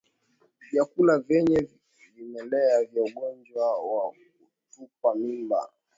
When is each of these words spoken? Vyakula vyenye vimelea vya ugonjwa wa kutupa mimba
Vyakula 0.71 1.19
vyenye 1.19 1.67
vimelea 2.15 2.83
vya 2.83 3.03
ugonjwa 3.03 3.77
wa 3.79 4.13
kutupa 4.71 5.15
mimba 5.15 5.69